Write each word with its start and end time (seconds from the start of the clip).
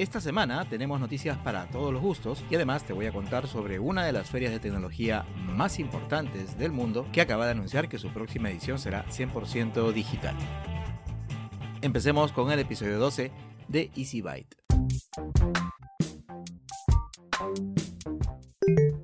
Esta 0.00 0.18
semana 0.18 0.66
tenemos 0.66 0.98
noticias 0.98 1.36
para 1.36 1.66
todos 1.66 1.92
los 1.92 2.00
gustos 2.00 2.42
y 2.50 2.54
además 2.54 2.84
te 2.84 2.94
voy 2.94 3.04
a 3.04 3.12
contar 3.12 3.46
sobre 3.46 3.78
una 3.78 4.02
de 4.02 4.12
las 4.12 4.30
ferias 4.30 4.50
de 4.50 4.58
tecnología 4.58 5.26
más 5.54 5.78
importantes 5.78 6.56
del 6.56 6.72
mundo 6.72 7.06
que 7.12 7.20
acaba 7.20 7.44
de 7.44 7.50
anunciar 7.50 7.90
que 7.90 7.98
su 7.98 8.08
próxima 8.08 8.48
edición 8.48 8.78
será 8.78 9.04
100% 9.08 9.92
digital. 9.92 10.34
Empecemos 11.82 12.32
con 12.32 12.50
el 12.50 12.60
episodio 12.60 12.98
12 12.98 13.30
de 13.68 13.90
Easy 13.94 14.22
Byte. 14.22 14.56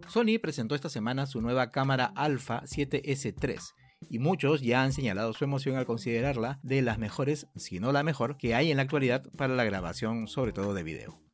Sony 0.08 0.38
presentó 0.40 0.74
esta 0.74 0.88
semana 0.88 1.26
su 1.26 1.42
nueva 1.42 1.72
cámara 1.72 2.10
Alpha 2.16 2.62
7S3 2.62 3.60
y 4.08 4.18
muchos 4.18 4.62
ya 4.62 4.82
han 4.82 4.92
señalado 4.92 5.32
su 5.32 5.44
emoción 5.44 5.76
al 5.76 5.86
considerarla 5.86 6.58
de 6.62 6.82
las 6.82 6.98
mejores, 6.98 7.48
si 7.56 7.80
no 7.80 7.92
la 7.92 8.02
mejor, 8.02 8.36
que 8.36 8.54
hay 8.54 8.70
en 8.70 8.76
la 8.76 8.82
actualidad 8.84 9.24
para 9.36 9.54
la 9.54 9.64
grabación, 9.64 10.28
sobre 10.28 10.52
todo 10.52 10.74
de 10.74 10.82
video. 10.82 11.25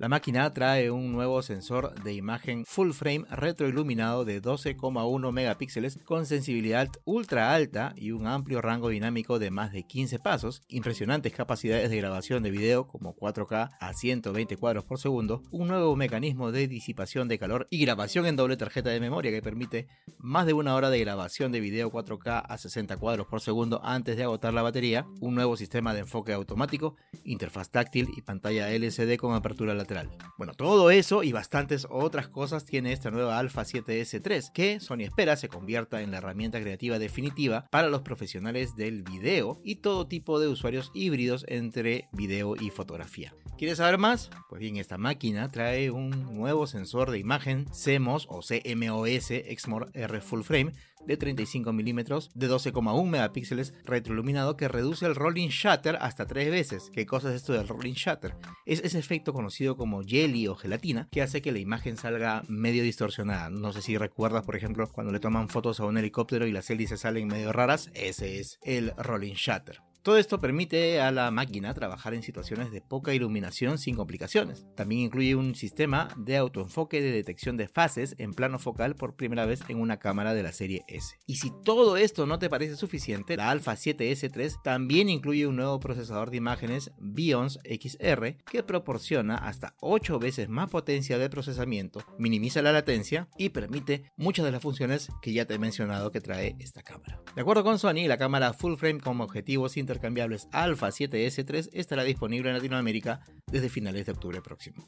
La 0.00 0.08
máquina 0.08 0.54
trae 0.54 0.92
un 0.92 1.10
nuevo 1.10 1.42
sensor 1.42 1.92
de 2.04 2.14
imagen 2.14 2.64
full 2.64 2.92
frame 2.92 3.24
retroiluminado 3.32 4.24
de 4.24 4.40
12,1 4.40 5.32
megapíxeles 5.32 5.98
con 6.04 6.24
sensibilidad 6.24 6.88
ultra 7.04 7.52
alta 7.52 7.94
y 7.96 8.12
un 8.12 8.28
amplio 8.28 8.62
rango 8.62 8.90
dinámico 8.90 9.40
de 9.40 9.50
más 9.50 9.72
de 9.72 9.82
15 9.82 10.20
pasos, 10.20 10.62
impresionantes 10.68 11.32
capacidades 11.32 11.90
de 11.90 11.96
grabación 11.96 12.44
de 12.44 12.52
video 12.52 12.86
como 12.86 13.16
4K 13.16 13.70
a 13.80 13.92
120 13.92 14.56
cuadros 14.56 14.84
por 14.84 15.00
segundo, 15.00 15.42
un 15.50 15.66
nuevo 15.66 15.96
mecanismo 15.96 16.52
de 16.52 16.68
disipación 16.68 17.26
de 17.26 17.40
calor 17.40 17.66
y 17.68 17.80
grabación 17.80 18.26
en 18.26 18.36
doble 18.36 18.56
tarjeta 18.56 18.90
de 18.90 19.00
memoria 19.00 19.32
que 19.32 19.42
permite 19.42 19.88
más 20.16 20.46
de 20.46 20.52
una 20.52 20.76
hora 20.76 20.90
de 20.90 21.00
grabación 21.00 21.50
de 21.50 21.58
video 21.58 21.90
4K 21.90 22.44
a 22.48 22.56
60 22.56 22.98
cuadros 22.98 23.26
por 23.26 23.40
segundo 23.40 23.80
antes 23.82 24.16
de 24.16 24.22
agotar 24.22 24.54
la 24.54 24.62
batería, 24.62 25.08
un 25.20 25.34
nuevo 25.34 25.56
sistema 25.56 25.92
de 25.92 26.00
enfoque 26.00 26.32
automático, 26.32 26.94
interfaz 27.24 27.70
táctil 27.70 28.10
y 28.16 28.22
pantalla 28.22 28.70
LCD 28.70 29.16
con 29.16 29.34
apertura 29.34 29.74
lateral 29.74 29.87
bueno, 30.36 30.54
todo 30.54 30.90
eso 30.90 31.22
y 31.22 31.32
bastantes 31.32 31.86
otras 31.90 32.28
cosas 32.28 32.64
tiene 32.64 32.92
esta 32.92 33.10
nueva 33.10 33.38
Alpha 33.38 33.62
7S3, 33.62 34.52
que 34.52 34.80
Sony 34.80 35.02
espera 35.02 35.36
se 35.36 35.48
convierta 35.48 36.02
en 36.02 36.10
la 36.10 36.18
herramienta 36.18 36.60
creativa 36.60 36.98
definitiva 36.98 37.66
para 37.70 37.88
los 37.88 38.02
profesionales 38.02 38.76
del 38.76 39.02
video 39.02 39.60
y 39.64 39.76
todo 39.76 40.06
tipo 40.06 40.40
de 40.40 40.48
usuarios 40.48 40.90
híbridos 40.94 41.44
entre 41.48 42.08
video 42.12 42.54
y 42.56 42.70
fotografía. 42.70 43.34
¿Quieres 43.58 43.78
saber 43.78 43.98
más? 43.98 44.30
Pues 44.48 44.60
bien, 44.60 44.76
esta 44.76 44.98
máquina 44.98 45.48
trae 45.48 45.90
un 45.90 46.10
nuevo 46.36 46.68
sensor 46.68 47.10
de 47.10 47.18
imagen 47.18 47.64
CMOS 47.64 48.28
o 48.30 48.38
CMOS 48.40 49.32
Exmor 49.32 49.90
R 49.94 50.20
Full 50.20 50.42
Frame 50.42 50.72
de 51.04 51.16
35 51.16 51.72
milímetros 51.72 52.30
de 52.36 52.48
12,1 52.48 53.04
megapíxeles 53.04 53.74
retroiluminado 53.84 54.56
que 54.56 54.68
reduce 54.68 55.06
el 55.06 55.16
rolling 55.16 55.48
shutter 55.48 55.98
hasta 56.00 56.26
tres 56.26 56.52
veces. 56.52 56.92
¿Qué 56.94 57.04
cosa 57.04 57.30
es 57.30 57.36
esto 57.36 57.52
del 57.52 57.66
rolling 57.66 57.94
shutter? 57.94 58.36
Es 58.64 58.78
ese 58.84 59.00
efecto 59.00 59.32
conocido 59.32 59.76
como 59.76 60.04
jelly 60.04 60.46
o 60.46 60.54
gelatina 60.54 61.08
que 61.10 61.22
hace 61.22 61.42
que 61.42 61.50
la 61.50 61.58
imagen 61.58 61.96
salga 61.96 62.44
medio 62.46 62.84
distorsionada. 62.84 63.50
No 63.50 63.72
sé 63.72 63.82
si 63.82 63.98
recuerdas, 63.98 64.46
por 64.46 64.54
ejemplo, 64.54 64.86
cuando 64.86 65.12
le 65.12 65.18
toman 65.18 65.48
fotos 65.48 65.80
a 65.80 65.84
un 65.84 65.98
helicóptero 65.98 66.46
y 66.46 66.52
las 66.52 66.70
hélices 66.70 67.00
salen 67.00 67.26
medio 67.26 67.52
raras, 67.52 67.90
ese 67.94 68.38
es 68.38 68.60
el 68.62 68.92
rolling 68.96 69.34
shutter. 69.34 69.87
Todo 70.02 70.16
esto 70.16 70.40
permite 70.40 71.00
a 71.00 71.10
la 71.10 71.30
máquina 71.30 71.74
trabajar 71.74 72.14
en 72.14 72.22
situaciones 72.22 72.70
de 72.70 72.80
poca 72.80 73.14
iluminación 73.14 73.78
sin 73.78 73.96
complicaciones. 73.96 74.66
También 74.74 75.02
incluye 75.02 75.34
un 75.34 75.54
sistema 75.54 76.08
de 76.16 76.36
autoenfoque 76.36 77.02
de 77.02 77.10
detección 77.10 77.56
de 77.56 77.68
fases 77.68 78.14
en 78.18 78.32
plano 78.32 78.58
focal 78.58 78.94
por 78.94 79.16
primera 79.16 79.44
vez 79.44 79.60
en 79.68 79.80
una 79.80 79.98
cámara 79.98 80.34
de 80.34 80.42
la 80.42 80.52
serie 80.52 80.84
S. 80.88 81.18
Y 81.26 81.36
si 81.36 81.52
todo 81.64 81.96
esto 81.96 82.26
no 82.26 82.38
te 82.38 82.48
parece 82.48 82.76
suficiente, 82.76 83.36
la 83.36 83.50
Alpha 83.50 83.74
7S3 83.74 84.62
también 84.62 85.08
incluye 85.08 85.46
un 85.46 85.56
nuevo 85.56 85.80
procesador 85.80 86.30
de 86.30 86.38
imágenes 86.38 86.92
Bions 86.98 87.58
XR 87.64 88.36
que 88.50 88.62
proporciona 88.62 89.36
hasta 89.36 89.74
8 89.80 90.18
veces 90.18 90.48
más 90.48 90.70
potencia 90.70 91.18
de 91.18 91.28
procesamiento, 91.28 92.02
minimiza 92.18 92.62
la 92.62 92.72
latencia 92.72 93.28
y 93.36 93.50
permite 93.50 94.04
muchas 94.16 94.44
de 94.44 94.52
las 94.52 94.62
funciones 94.62 95.08
que 95.20 95.32
ya 95.32 95.44
te 95.44 95.54
he 95.54 95.58
mencionado 95.58 96.12
que 96.12 96.20
trae 96.20 96.56
esta 96.60 96.82
cámara. 96.82 97.20
De 97.34 97.42
acuerdo 97.42 97.64
con 97.64 97.78
Sony, 97.78 98.06
la 98.06 98.18
cámara 98.18 98.52
full 98.52 98.76
frame 98.76 99.00
con 99.00 99.20
objetivos 99.20 99.76
inter 99.76 99.87
cambiables 99.96 100.48
Alpha 100.52 100.88
7S3 100.88 101.70
estará 101.72 102.04
disponible 102.04 102.50
en 102.50 102.56
Latinoamérica 102.56 103.20
desde 103.50 103.70
finales 103.70 104.04
de 104.04 104.12
octubre 104.12 104.42
próximo. 104.42 104.86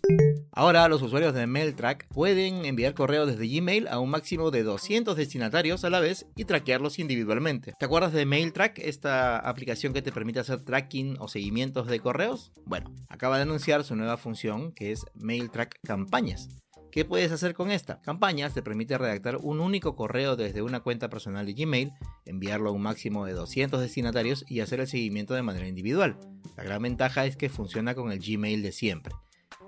Ahora 0.52 0.86
los 0.88 1.00
usuarios 1.00 1.32
de 1.32 1.46
MailTrack 1.46 2.08
pueden 2.08 2.66
enviar 2.66 2.92
correos 2.92 3.28
desde 3.28 3.48
Gmail 3.48 3.88
a 3.88 3.98
un 3.98 4.10
máximo 4.10 4.50
de 4.50 4.62
200 4.62 5.16
destinatarios 5.16 5.84
a 5.84 5.90
la 5.90 6.00
vez 6.00 6.26
y 6.36 6.44
traquearlos 6.44 6.98
individualmente. 6.98 7.72
¿Te 7.78 7.86
acuerdas 7.86 8.12
de 8.12 8.26
MailTrack, 8.26 8.78
esta 8.80 9.38
aplicación 9.38 9.94
que 9.94 10.02
te 10.02 10.12
permite 10.12 10.40
hacer 10.40 10.60
tracking 10.60 11.16
o 11.20 11.28
seguimientos 11.28 11.86
de 11.86 12.00
correos? 12.00 12.52
Bueno, 12.66 12.94
acaba 13.08 13.36
de 13.36 13.42
anunciar 13.42 13.84
su 13.84 13.96
nueva 13.96 14.18
función 14.18 14.72
que 14.72 14.92
es 14.92 15.06
MailTrack 15.14 15.78
Campañas. 15.82 16.48
¿Qué 16.90 17.04
puedes 17.04 17.30
hacer 17.30 17.54
con 17.54 17.70
esta? 17.70 18.00
Campañas 18.00 18.52
te 18.52 18.62
permite 18.62 18.98
redactar 18.98 19.36
un 19.36 19.60
único 19.60 19.94
correo 19.94 20.34
desde 20.34 20.60
una 20.60 20.80
cuenta 20.80 21.08
personal 21.08 21.46
de 21.46 21.52
Gmail, 21.52 21.92
enviarlo 22.26 22.70
a 22.70 22.72
un 22.72 22.82
máximo 22.82 23.26
de 23.26 23.32
200 23.32 23.80
destinatarios 23.80 24.44
y 24.48 24.58
hacer 24.58 24.80
el 24.80 24.88
seguimiento 24.88 25.34
de 25.34 25.42
manera 25.42 25.68
individual. 25.68 26.18
La 26.56 26.64
gran 26.64 26.82
ventaja 26.82 27.26
es 27.26 27.36
que 27.36 27.48
funciona 27.48 27.94
con 27.94 28.10
el 28.10 28.18
Gmail 28.18 28.62
de 28.62 28.72
siempre. 28.72 29.14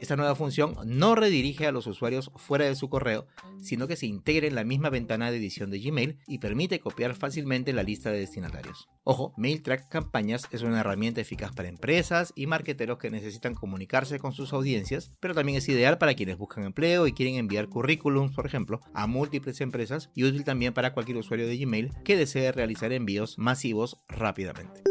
Esta 0.03 0.17
nueva 0.17 0.35
función 0.35 0.75
no 0.85 1.15
redirige 1.15 1.69
a 1.69 1.71
los 1.71 1.87
usuarios 1.87 2.33
fuera 2.35 2.65
de 2.65 2.75
su 2.75 2.89
correo, 2.89 3.29
sino 3.61 3.87
que 3.87 3.95
se 3.95 4.07
integra 4.07 4.49
en 4.49 4.57
la 4.57 4.65
misma 4.65 4.91
ventana 4.91 5.31
de 5.31 5.37
edición 5.37 5.71
de 5.71 5.79
Gmail 5.79 6.19
y 6.27 6.39
permite 6.39 6.81
copiar 6.81 7.15
fácilmente 7.15 7.73
la 7.73 7.85
lista 7.85 8.11
de 8.11 8.19
destinatarios. 8.19 8.89
Ojo, 9.05 9.33
MailTrack 9.37 9.89
Campañas 9.89 10.49
es 10.51 10.63
una 10.63 10.81
herramienta 10.81 11.21
eficaz 11.21 11.53
para 11.53 11.69
empresas 11.69 12.33
y 12.35 12.49
marqueteros 12.49 12.99
que 12.99 13.13
necesitan 13.13 13.55
comunicarse 13.55 14.19
con 14.19 14.33
sus 14.33 14.53
audiencias, 14.53 15.13
pero 15.21 15.35
también 15.35 15.59
es 15.59 15.69
ideal 15.69 15.99
para 15.99 16.15
quienes 16.15 16.37
buscan 16.37 16.65
empleo 16.65 17.07
y 17.07 17.13
quieren 17.13 17.37
enviar 17.37 17.69
currículums, 17.69 18.35
por 18.35 18.45
ejemplo, 18.45 18.81
a 18.95 19.07
múltiples 19.07 19.61
empresas 19.61 20.11
y 20.17 20.25
útil 20.25 20.43
también 20.43 20.75
para 20.75 20.95
cualquier 20.95 21.19
usuario 21.19 21.47
de 21.47 21.57
Gmail 21.59 21.93
que 22.05 22.17
desee 22.17 22.51
realizar 22.51 22.93
envíos 22.93 23.39
masivos 23.39 24.03
rápidamente. 24.09 24.83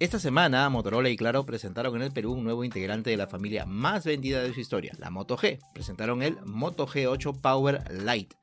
Esta 0.00 0.18
semana, 0.18 0.68
Motorola 0.68 1.08
y 1.08 1.16
Claro 1.16 1.46
presentaron 1.46 1.96
en 1.96 2.02
el 2.02 2.12
Perú 2.12 2.32
un 2.32 2.44
nuevo 2.44 2.64
integrante 2.64 3.10
de 3.10 3.16
la 3.16 3.28
familia 3.28 3.64
más 3.64 4.04
vendida 4.04 4.42
de 4.42 4.55
historia, 4.60 4.92
la 4.98 5.10
Moto 5.10 5.36
G. 5.36 5.58
Presentaron 5.72 6.22
el 6.22 6.38
Moto 6.44 6.86
G8 6.86 7.40
Power 7.40 7.84
Lite, 7.90 8.36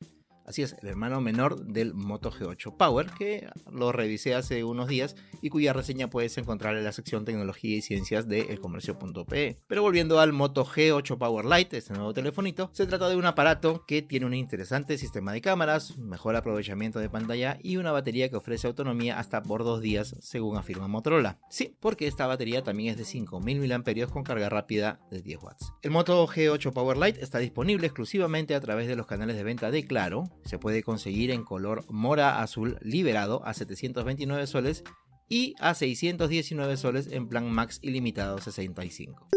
Así 0.46 0.62
es, 0.62 0.76
el 0.82 0.90
hermano 0.90 1.22
menor 1.22 1.66
del 1.66 1.94
Moto 1.94 2.32
G8 2.32 2.76
Power, 2.76 3.08
que 3.18 3.48
lo 3.72 3.92
revisé 3.92 4.36
hace 4.36 4.64
unos 4.64 4.88
días 4.88 5.16
y 5.42 5.50
cuya 5.50 5.74
reseña 5.74 6.10
puedes 6.10 6.38
encontrar 6.38 6.76
en 6.76 6.84
la 6.84 6.92
sección 6.92 7.26
Tecnología 7.26 7.78
y 7.78 7.82
Ciencias 7.82 8.28
de 8.28 8.42
elcomercio.pe. 8.42 9.60
Pero 9.68 9.82
volviendo 9.82 10.20
al 10.20 10.34
Moto 10.34 10.66
G8 10.66 11.18
Power 11.18 11.46
Lite, 11.46 11.78
este 11.78 11.94
nuevo 11.94 12.14
telefonito, 12.14 12.70
se 12.74 12.86
trata 12.86 13.10
de 13.10 13.16
un 13.16 13.26
aparato 13.26 13.86
que 13.86 14.02
tiene 14.02 14.26
un 14.26 14.34
interesante 14.34 14.98
sistema 14.98 15.32
de 15.32 15.42
cámaras, 15.42 15.98
mejor 15.98 16.36
aprovechamiento 16.36 17.00
de 17.00 17.10
pantalla 17.10 17.58
y 17.62 17.78
una 17.78 17.92
batería 17.92 18.30
que 18.30 18.36
ofrece 18.36 18.68
autonomía 18.68 19.20
hasta 19.20 19.42
por 19.44 19.64
dos 19.64 19.82
días, 19.82 20.16
según 20.20 20.58
afirma 20.58 20.88
Motorola. 20.88 21.40
Sí, 21.50 21.76
porque 21.80 22.08
esta 22.08 22.28
batería 22.28 22.64
también 22.64 22.92
es 22.92 22.98
de 22.98 23.06
5000 23.06 23.60
mAh 23.60 24.08
con 24.08 24.24
carga 24.24 24.50
rápida 24.50 25.00
de 25.10 25.22
10 25.22 25.44
watts. 25.44 25.74
El 25.82 25.92
Moto 25.92 26.26
G8 26.28 26.74
Power 26.74 26.98
Lite 26.98 27.24
está 27.24 27.40
disponible 27.40 27.88
exclusivamente 27.88 28.56
a 28.56 28.62
través 28.62 28.88
de 28.88 28.96
los 28.96 29.08
canales 29.08 29.36
de 29.36 29.44
venta 29.44 29.72
de 29.72 29.86
Claro, 29.86 30.24
se 30.46 30.60
puede 30.60 30.84
conseguir 30.84 31.32
en 31.32 31.44
color 31.44 31.86
mora 31.90 32.42
azul 32.42 32.78
liberado 32.82 33.46
a 33.46 33.54
729 33.54 34.48
soles 34.48 34.84
y 35.30 35.56
a 35.60 35.74
619 35.74 36.78
soles 36.78 37.08
en 37.12 37.28
plan 37.28 37.52
max 37.52 37.80
ilimitado 37.82 38.40
65. 38.40 39.28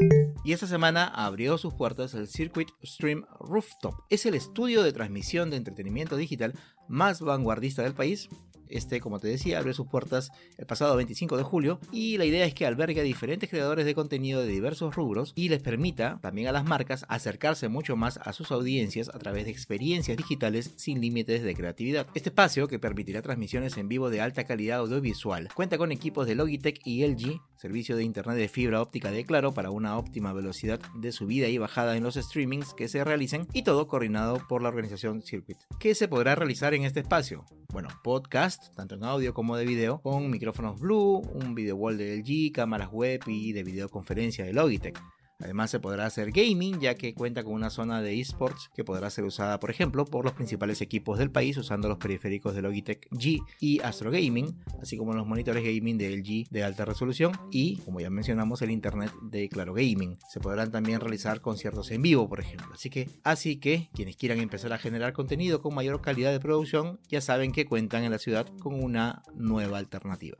Y 0.45 0.53
esta 0.53 0.67
semana 0.67 1.07
abrió 1.07 1.59
sus 1.59 1.75
puertas 1.75 2.15
el 2.15 2.29
Circuit 2.29 2.69
Stream 2.85 3.25
Rooftop. 3.41 3.95
Es 4.11 4.27
el 4.27 4.35
estudio 4.35 4.83
de 4.83 4.93
transmisión 4.93 5.51
de 5.51 5.57
entretenimiento 5.57 6.17
digital 6.17 6.55
más 6.89 7.21
vanguardista 7.21 7.83
del 7.83 7.95
país, 7.95 8.29
este, 8.69 9.01
como 9.01 9.21
te 9.21 9.29
decía, 9.29 9.59
abrió 9.59 9.75
sus 9.75 9.87
puertas 9.87 10.31
el 10.59 10.67
pasado 10.67 10.97
25 10.97 11.37
de 11.37 11.43
julio 11.43 11.79
y 11.93 12.19
la 12.19 12.25
idea 12.25 12.45
es 12.45 12.55
que 12.55 12.67
albergue 12.67 13.01
a 13.01 13.05
diferentes 13.05 13.49
creadores 13.49 13.87
de 13.87 13.95
contenido 13.95 14.41
de 14.41 14.49
diversos 14.49 14.95
rubros 14.95 15.33
y 15.37 15.49
les 15.49 15.63
permita 15.63 16.19
también 16.21 16.49
a 16.49 16.53
las 16.53 16.65
marcas 16.65 17.05
acercarse 17.09 17.69
mucho 17.69 17.97
más 17.97 18.19
a 18.23 18.33
sus 18.33 18.51
audiencias 18.51 19.09
a 19.09 19.19
través 19.19 19.45
de 19.45 19.51
experiencias 19.51 20.17
digitales 20.17 20.73
sin 20.77 21.01
límites 21.01 21.43
de 21.43 21.55
creatividad. 21.55 22.07
Este 22.15 22.31
espacio, 22.31 22.69
que 22.69 22.79
permitirá 22.79 23.23
transmisiones 23.23 23.77
en 23.77 23.89
vivo 23.89 24.11
de 24.11 24.21
alta 24.21 24.45
calidad 24.45 24.81
audiovisual, 24.81 25.49
cuenta 25.55 25.76
con 25.79 25.93
equipos 25.93 26.27
de 26.27 26.35
Logitech 26.35 26.81
y 26.85 27.07
LG, 27.07 27.41
servicio 27.57 27.97
de 27.97 28.05
internet 28.05 28.37
de 28.37 28.49
fibra 28.49 28.83
óptica 28.83 29.11
de 29.11 29.25
Claro 29.25 29.53
para 29.53 29.71
una 29.71 29.99
óptima 29.99 30.33
velocidad 30.33 30.81
de 30.95 31.13
subida 31.13 31.49
y 31.49 31.59
bajada 31.59 31.97
en 31.97 32.03
los 32.03 32.15
streamings 32.15 32.75
que 32.75 32.89
se 32.89 33.05
realicen 33.05 33.47
y 33.53 33.63
todo 33.63 33.87
coordinado 33.87 34.47
por 34.49 34.63
la 34.63 34.69
organización 34.69 35.23
Circuit. 35.23 35.59
¿Qué 35.79 35.95
se 35.95 36.09
podrá 36.09 36.35
realizar 36.35 36.75
en 36.75 36.85
este 36.85 37.01
espacio? 37.01 37.45
Bueno, 37.73 37.89
podcast 38.03 38.75
tanto 38.75 38.95
en 38.95 39.05
audio 39.05 39.35
como 39.35 39.57
de 39.57 39.67
video, 39.67 40.01
con 40.01 40.31
micrófonos 40.31 40.81
Blue, 40.81 41.23
un 41.35 41.55
video 41.55 41.77
wall 41.77 41.99
de 41.99 42.17
LG, 42.17 42.53
cámaras 42.53 42.91
web 42.91 43.21
y 43.27 43.53
de 43.53 43.65
videoconferencia 43.65 44.45
de 44.45 44.53
Logitech. 44.53 45.16
Además 45.39 45.71
se 45.71 45.81
podrá 45.81 46.07
hacer 46.07 46.33
gaming 46.33 46.81
ya 46.81 46.95
que 46.95 47.15
cuenta 47.15 47.45
con 47.45 47.53
una 47.53 47.69
zona 47.69 48.01
de 48.01 48.19
esports 48.19 48.71
que 48.75 48.85
podrá 48.85 49.11
ser 49.11 49.25
usada 49.25 49.61
por 49.61 49.71
ejemplo 49.71 50.07
por 50.07 50.25
los 50.25 50.33
principales 50.33 50.81
equipos 50.81 51.19
del 51.19 51.31
país 51.31 51.57
usando 51.59 51.89
los 51.89 51.99
periféricos 51.99 52.55
de 52.55 52.63
Logitech 52.63 53.07
G 53.11 53.43
y 53.61 53.81
Astro 53.81 54.11
Gaming, 54.11 54.59
así 54.81 54.97
como 54.97 55.13
los 55.13 55.27
monitores 55.27 55.63
gaming 55.63 55.99
de 55.99 56.17
LG 56.17 56.49
de 56.51 56.65
alta 56.65 56.87
resolución 56.87 57.33
y 57.51 57.77
como 57.79 58.01
ya 58.01 58.09
mencionamos 58.09 58.63
el 58.63 58.71
internet 58.71 59.13
de 59.23 59.49
Claro 59.51 59.75
Gaming. 59.75 60.19
Se 60.29 60.41
podrán 60.41 60.73
también 60.73 61.01
realizar 61.01 61.43
conciertos 61.43 61.91
en 61.91 62.01
vivo 62.01 62.29
por 62.29 62.41
ejemplo. 62.41 62.69
Así 62.73 62.89
que, 62.89 63.11
así 63.23 63.57
que 63.57 63.91
quienes 63.93 64.17
quieran 64.17 64.41
empezar 64.41 64.73
a 64.73 64.79
generar 64.79 65.13
contenido 65.13 65.61
con 65.61 65.75
mayor 65.75 66.01
calidad 66.01 66.33
de 66.33 66.41
producción 66.41 66.99
ya 67.09 67.21
saben 67.21 67.53
que 67.53 67.67
cuentan 67.67 68.05
en 68.05 68.13
la 68.13 68.19
ciudad 68.19 68.47
con 68.61 68.83
una 68.83 69.23
nueva 69.35 69.79
alternativa. 69.79 70.39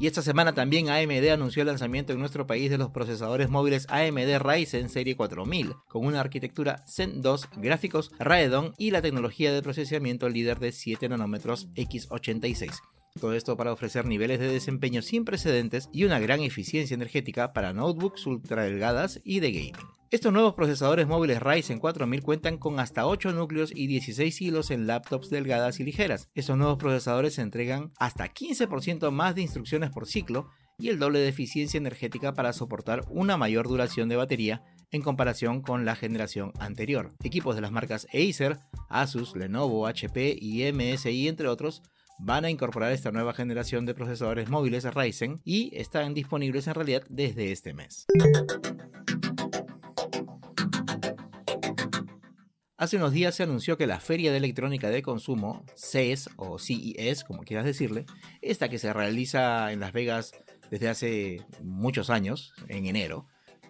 Y 0.00 0.06
esta 0.06 0.22
semana 0.22 0.54
también 0.54 0.90
AMD 0.90 1.28
anunció 1.30 1.62
el 1.62 1.68
lanzamiento 1.68 2.12
en 2.12 2.20
nuestro 2.20 2.46
país 2.46 2.70
de 2.70 2.78
los 2.78 2.90
procesadores 2.90 3.48
móviles 3.48 3.86
AMD 3.88 4.17
AMD 4.18 4.38
Ryzen 4.40 4.88
serie 4.88 5.16
4000, 5.16 5.74
con 5.86 6.04
una 6.04 6.20
arquitectura 6.20 6.84
Zen 6.86 7.22
2, 7.22 7.48
gráficos 7.56 8.10
Radeon 8.18 8.74
y 8.76 8.90
la 8.90 9.02
tecnología 9.02 9.52
de 9.52 9.62
procesamiento 9.62 10.28
líder 10.28 10.58
de 10.58 10.72
7 10.72 11.08
nanómetros 11.08 11.68
x86. 11.74 12.80
Todo 13.20 13.34
esto 13.34 13.56
para 13.56 13.72
ofrecer 13.72 14.06
niveles 14.06 14.38
de 14.40 14.48
desempeño 14.48 15.02
sin 15.02 15.24
precedentes 15.24 15.88
y 15.92 16.04
una 16.04 16.18
gran 16.18 16.40
eficiencia 16.40 16.94
energética 16.94 17.52
para 17.52 17.72
notebooks 17.72 18.26
ultra 18.26 18.64
delgadas 18.64 19.20
y 19.24 19.40
de 19.40 19.52
gaming. 19.52 19.88
Estos 20.10 20.32
nuevos 20.32 20.54
procesadores 20.54 21.06
móviles 21.06 21.40
Ryzen 21.40 21.80
4000 21.80 22.22
cuentan 22.22 22.58
con 22.58 22.80
hasta 22.80 23.06
8 23.06 23.32
núcleos 23.32 23.72
y 23.74 23.88
16 23.88 24.40
hilos 24.40 24.70
en 24.70 24.86
laptops 24.86 25.30
delgadas 25.30 25.80
y 25.80 25.84
ligeras. 25.84 26.28
Estos 26.34 26.56
nuevos 26.56 26.78
procesadores 26.78 27.38
entregan 27.38 27.92
hasta 27.98 28.32
15% 28.32 29.10
más 29.10 29.34
de 29.34 29.42
instrucciones 29.42 29.90
por 29.90 30.06
ciclo 30.06 30.48
y 30.78 30.88
el 30.90 30.98
doble 30.98 31.18
de 31.18 31.28
eficiencia 31.28 31.78
energética 31.78 32.34
para 32.34 32.52
soportar 32.52 33.04
una 33.10 33.36
mayor 33.36 33.66
duración 33.66 34.08
de 34.08 34.16
batería 34.16 34.62
en 34.92 35.02
comparación 35.02 35.60
con 35.60 35.84
la 35.84 35.96
generación 35.96 36.52
anterior. 36.60 37.14
Equipos 37.22 37.56
de 37.56 37.60
las 37.60 37.72
marcas 37.72 38.06
Acer, 38.14 38.58
Asus, 38.88 39.34
Lenovo, 39.36 39.86
HP 39.86 40.38
y 40.40 40.72
MSI, 40.72 41.28
entre 41.28 41.48
otros, 41.48 41.82
van 42.20 42.44
a 42.44 42.50
incorporar 42.50 42.92
esta 42.92 43.10
nueva 43.10 43.34
generación 43.34 43.86
de 43.86 43.94
procesadores 43.94 44.48
móviles 44.48 44.84
Ryzen 44.84 45.40
y 45.44 45.76
están 45.76 46.14
disponibles 46.14 46.68
en 46.68 46.74
realidad 46.74 47.02
desde 47.08 47.52
este 47.52 47.74
mes. 47.74 48.06
Hace 52.76 52.96
unos 52.96 53.12
días 53.12 53.34
se 53.34 53.42
anunció 53.42 53.76
que 53.76 53.88
la 53.88 53.98
Feria 53.98 54.30
de 54.30 54.36
Electrónica 54.36 54.88
de 54.88 55.02
Consumo, 55.02 55.64
CES 55.74 56.30
o 56.36 56.60
CES, 56.60 57.24
como 57.24 57.42
quieras 57.42 57.64
decirle, 57.64 58.06
esta 58.40 58.68
que 58.68 58.78
se 58.78 58.92
realiza 58.92 59.72
en 59.72 59.80
Las 59.80 59.92
Vegas 59.92 60.32
desde 60.70 60.88
hace 60.88 61.46
muchos 61.62 62.10
años, 62.10 62.52
en 62.68 62.86
enero, 62.86 63.26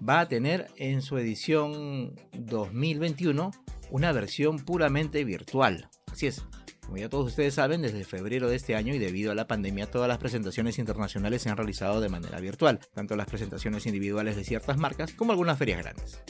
va 0.06 0.20
a 0.20 0.28
tener 0.28 0.68
en 0.76 1.02
su 1.02 1.18
edición 1.18 2.14
2021 2.32 3.50
una 3.90 4.12
versión 4.12 4.58
puramente 4.58 5.24
virtual. 5.24 5.88
Así 6.10 6.26
es, 6.26 6.44
como 6.88 6.96
ya 6.96 7.08
todos 7.08 7.26
ustedes 7.26 7.52
saben, 7.52 7.82
desde 7.82 8.02
febrero 8.04 8.48
de 8.48 8.56
este 8.56 8.74
año 8.74 8.94
y 8.94 8.98
debido 8.98 9.30
a 9.30 9.34
la 9.34 9.46
pandemia, 9.46 9.90
todas 9.90 10.08
las 10.08 10.16
presentaciones 10.16 10.78
internacionales 10.78 11.42
se 11.42 11.50
han 11.50 11.56
realizado 11.56 12.00
de 12.00 12.08
manera 12.08 12.40
virtual, 12.40 12.80
tanto 12.94 13.14
las 13.14 13.26
presentaciones 13.26 13.84
individuales 13.86 14.36
de 14.36 14.44
ciertas 14.44 14.78
marcas 14.78 15.12
como 15.12 15.32
algunas 15.32 15.58
ferias 15.58 15.82
grandes. 15.82 16.22